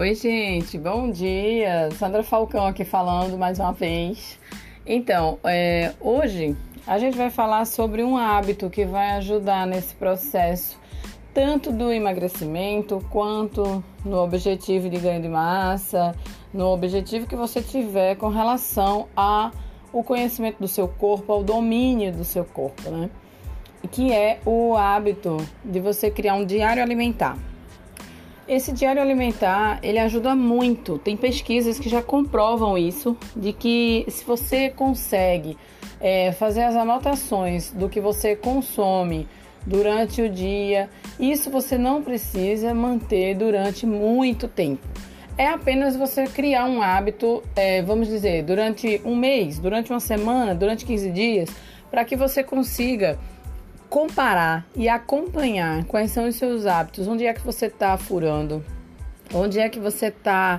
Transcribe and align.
Oi, 0.00 0.14
gente, 0.14 0.78
bom 0.78 1.10
dia. 1.10 1.90
Sandra 1.98 2.22
Falcão 2.22 2.64
aqui 2.64 2.84
falando 2.84 3.36
mais 3.36 3.58
uma 3.58 3.72
vez. 3.72 4.38
Então, 4.86 5.40
é, 5.42 5.92
hoje 6.00 6.56
a 6.86 7.00
gente 7.00 7.16
vai 7.16 7.30
falar 7.30 7.64
sobre 7.64 8.04
um 8.04 8.16
hábito 8.16 8.70
que 8.70 8.84
vai 8.84 9.16
ajudar 9.16 9.66
nesse 9.66 9.92
processo, 9.96 10.78
tanto 11.34 11.72
do 11.72 11.90
emagrecimento 11.90 13.04
quanto 13.10 13.82
no 14.04 14.18
objetivo 14.18 14.88
de 14.88 14.98
ganho 14.98 15.20
de 15.20 15.28
massa, 15.28 16.14
no 16.54 16.66
objetivo 16.66 17.26
que 17.26 17.34
você 17.34 17.60
tiver 17.60 18.14
com 18.14 18.28
relação 18.28 19.08
a 19.16 19.50
o 19.92 20.04
conhecimento 20.04 20.60
do 20.60 20.68
seu 20.68 20.86
corpo, 20.86 21.32
ao 21.32 21.42
domínio 21.42 22.12
do 22.12 22.22
seu 22.22 22.44
corpo, 22.44 22.88
né? 22.88 23.10
Que 23.90 24.12
é 24.12 24.38
o 24.46 24.76
hábito 24.76 25.38
de 25.64 25.80
você 25.80 26.08
criar 26.08 26.34
um 26.34 26.46
diário 26.46 26.80
alimentar. 26.80 27.36
Esse 28.48 28.72
diário 28.72 29.02
alimentar, 29.02 29.78
ele 29.82 29.98
ajuda 29.98 30.34
muito. 30.34 30.98
Tem 30.98 31.14
pesquisas 31.18 31.78
que 31.78 31.86
já 31.86 32.00
comprovam 32.00 32.78
isso, 32.78 33.14
de 33.36 33.52
que 33.52 34.06
se 34.08 34.24
você 34.24 34.70
consegue 34.70 35.54
é, 36.00 36.32
fazer 36.32 36.62
as 36.62 36.74
anotações 36.74 37.70
do 37.70 37.90
que 37.90 38.00
você 38.00 38.34
consome 38.34 39.28
durante 39.66 40.22
o 40.22 40.30
dia, 40.30 40.88
isso 41.20 41.50
você 41.50 41.76
não 41.76 42.02
precisa 42.02 42.72
manter 42.72 43.34
durante 43.34 43.84
muito 43.84 44.48
tempo. 44.48 44.80
É 45.36 45.48
apenas 45.48 45.94
você 45.94 46.24
criar 46.24 46.64
um 46.64 46.80
hábito, 46.80 47.42
é, 47.54 47.82
vamos 47.82 48.08
dizer, 48.08 48.44
durante 48.44 48.98
um 49.04 49.14
mês, 49.14 49.58
durante 49.58 49.92
uma 49.92 50.00
semana, 50.00 50.54
durante 50.54 50.86
15 50.86 51.10
dias, 51.10 51.50
para 51.90 52.02
que 52.02 52.16
você 52.16 52.42
consiga 52.42 53.18
comparar 53.88 54.66
e 54.76 54.88
acompanhar 54.88 55.84
quais 55.84 56.10
são 56.10 56.28
os 56.28 56.36
seus 56.36 56.66
hábitos, 56.66 57.08
onde 57.08 57.24
é 57.26 57.32
que 57.32 57.40
você 57.40 57.66
está 57.66 57.96
furando, 57.96 58.64
onde 59.32 59.58
é 59.58 59.68
que 59.68 59.78
você 59.78 60.06
está 60.06 60.58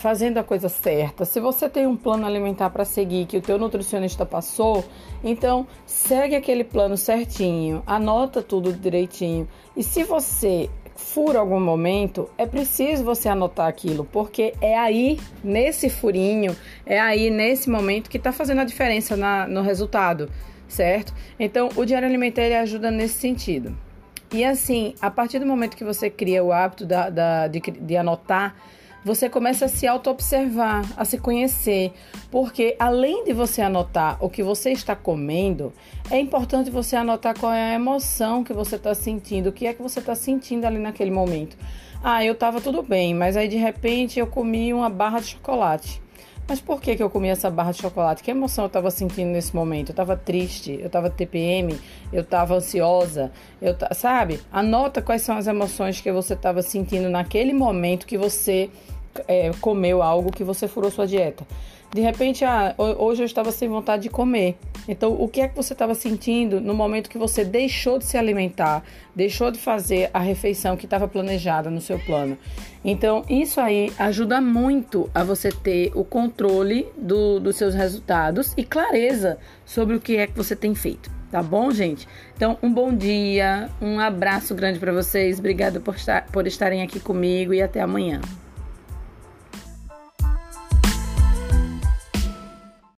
fazendo 0.00 0.38
a 0.38 0.42
coisa 0.42 0.68
certa. 0.70 1.26
Se 1.26 1.38
você 1.40 1.68
tem 1.68 1.86
um 1.86 1.94
plano 1.94 2.26
alimentar 2.26 2.70
para 2.70 2.86
seguir 2.86 3.26
que 3.26 3.36
o 3.36 3.42
teu 3.42 3.58
nutricionista 3.58 4.24
passou, 4.24 4.82
então 5.22 5.66
segue 5.84 6.34
aquele 6.34 6.64
plano 6.64 6.96
certinho, 6.96 7.82
anota 7.86 8.40
tudo 8.40 8.72
direitinho. 8.72 9.46
E 9.76 9.82
se 9.82 10.02
você 10.02 10.70
fura 10.96 11.38
algum 11.38 11.60
momento, 11.60 12.30
é 12.38 12.46
preciso 12.46 13.04
você 13.04 13.28
anotar 13.28 13.66
aquilo, 13.66 14.06
porque 14.06 14.54
é 14.60 14.78
aí, 14.78 15.18
nesse 15.44 15.90
furinho, 15.90 16.56
é 16.86 16.98
aí, 16.98 17.28
nesse 17.28 17.68
momento, 17.68 18.08
que 18.08 18.16
está 18.16 18.32
fazendo 18.32 18.60
a 18.62 18.64
diferença 18.64 19.16
na, 19.16 19.46
no 19.46 19.60
resultado 19.60 20.30
certo? 20.70 21.12
Então, 21.38 21.68
o 21.76 21.84
diário 21.84 22.08
alimentar 22.08 22.42
ele 22.42 22.56
ajuda 22.56 22.90
nesse 22.90 23.18
sentido. 23.18 23.76
E 24.32 24.44
assim, 24.44 24.94
a 25.00 25.10
partir 25.10 25.40
do 25.40 25.46
momento 25.46 25.76
que 25.76 25.84
você 25.84 26.08
cria 26.08 26.42
o 26.42 26.52
hábito 26.52 26.86
da, 26.86 27.10
da 27.10 27.48
de, 27.48 27.60
de 27.60 27.96
anotar, 27.96 28.54
você 29.04 29.28
começa 29.28 29.64
a 29.64 29.68
se 29.68 29.86
auto-observar, 29.86 30.84
a 30.96 31.04
se 31.04 31.18
conhecer, 31.18 31.92
porque 32.30 32.76
além 32.78 33.24
de 33.24 33.32
você 33.32 33.62
anotar 33.62 34.22
o 34.22 34.28
que 34.28 34.42
você 34.42 34.70
está 34.70 34.94
comendo, 34.94 35.72
é 36.10 36.20
importante 36.20 36.70
você 36.70 36.96
anotar 36.96 37.38
qual 37.38 37.52
é 37.52 37.72
a 37.72 37.74
emoção 37.74 38.44
que 38.44 38.52
você 38.52 38.76
está 38.76 38.94
sentindo, 38.94 39.48
o 39.48 39.52
que 39.52 39.66
é 39.66 39.72
que 39.72 39.82
você 39.82 40.00
está 40.00 40.14
sentindo 40.14 40.66
ali 40.66 40.78
naquele 40.78 41.10
momento. 41.10 41.56
Ah, 42.04 42.24
eu 42.24 42.34
estava 42.34 42.60
tudo 42.60 42.82
bem, 42.82 43.14
mas 43.14 43.36
aí 43.36 43.48
de 43.48 43.56
repente 43.56 44.20
eu 44.20 44.26
comi 44.26 44.72
uma 44.72 44.88
barra 44.88 45.20
de 45.20 45.28
chocolate. 45.28 46.00
Mas 46.50 46.60
por 46.60 46.80
que, 46.80 46.96
que 46.96 47.02
eu 47.02 47.08
comi 47.08 47.28
essa 47.28 47.48
barra 47.48 47.70
de 47.70 47.80
chocolate? 47.80 48.24
Que 48.24 48.32
emoção 48.32 48.64
eu 48.64 48.66
estava 48.66 48.90
sentindo 48.90 49.28
nesse 49.28 49.54
momento? 49.54 49.90
Eu 49.90 49.92
estava 49.92 50.16
triste, 50.16 50.76
eu 50.80 50.88
estava 50.88 51.08
TPM, 51.08 51.78
eu 52.12 52.22
estava 52.22 52.56
ansiosa, 52.56 53.30
eu 53.62 53.76
sabe? 53.92 54.40
Anota 54.50 55.00
quais 55.00 55.22
são 55.22 55.36
as 55.36 55.46
emoções 55.46 56.00
que 56.00 56.10
você 56.10 56.34
estava 56.34 56.60
sentindo 56.60 57.08
naquele 57.08 57.52
momento 57.52 58.04
que 58.04 58.18
você 58.18 58.68
é, 59.28 59.52
comeu 59.60 60.02
algo 60.02 60.32
que 60.32 60.42
você 60.42 60.66
furou 60.66 60.90
sua 60.90 61.06
dieta. 61.06 61.46
De 61.94 62.00
repente, 62.00 62.44
ah, 62.44 62.74
hoje 62.76 63.22
eu 63.22 63.26
estava 63.26 63.52
sem 63.52 63.68
vontade 63.68 64.02
de 64.02 64.08
comer. 64.08 64.58
Então, 64.90 65.12
o 65.12 65.28
que 65.28 65.40
é 65.40 65.46
que 65.46 65.54
você 65.54 65.72
estava 65.72 65.94
sentindo 65.94 66.60
no 66.60 66.74
momento 66.74 67.08
que 67.08 67.16
você 67.16 67.44
deixou 67.44 67.96
de 67.96 68.04
se 68.04 68.18
alimentar, 68.18 68.82
deixou 69.14 69.48
de 69.52 69.58
fazer 69.60 70.10
a 70.12 70.18
refeição 70.18 70.76
que 70.76 70.84
estava 70.84 71.06
planejada 71.06 71.70
no 71.70 71.80
seu 71.80 71.96
plano? 72.00 72.36
Então, 72.84 73.24
isso 73.30 73.60
aí 73.60 73.92
ajuda 73.96 74.40
muito 74.40 75.08
a 75.14 75.22
você 75.22 75.52
ter 75.52 75.92
o 75.94 76.02
controle 76.02 76.88
do, 76.96 77.38
dos 77.38 77.54
seus 77.54 77.72
resultados 77.72 78.52
e 78.56 78.64
clareza 78.64 79.38
sobre 79.64 79.94
o 79.94 80.00
que 80.00 80.16
é 80.16 80.26
que 80.26 80.36
você 80.36 80.56
tem 80.56 80.74
feito. 80.74 81.08
Tá 81.30 81.40
bom, 81.40 81.70
gente? 81.70 82.08
Então, 82.34 82.58
um 82.60 82.72
bom 82.72 82.92
dia, 82.92 83.70
um 83.80 84.00
abraço 84.00 84.56
grande 84.56 84.80
para 84.80 84.92
vocês. 84.92 85.38
Obrigada 85.38 85.78
por, 85.78 85.94
estar, 85.94 86.26
por 86.32 86.48
estarem 86.48 86.82
aqui 86.82 86.98
comigo 86.98 87.54
e 87.54 87.62
até 87.62 87.80
amanhã. 87.80 88.20